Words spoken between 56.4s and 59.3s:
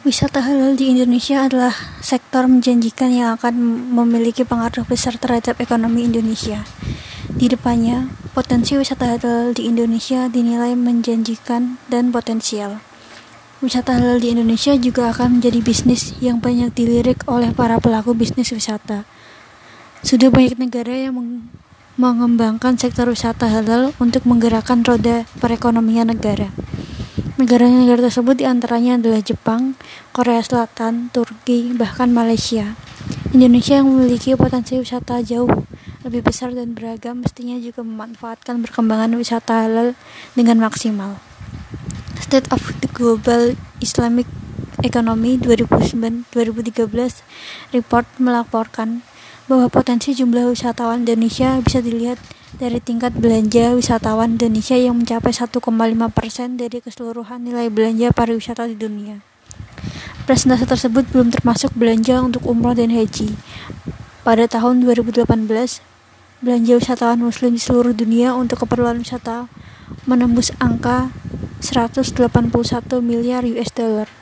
dari keseluruhan nilai belanja pariwisata di dunia.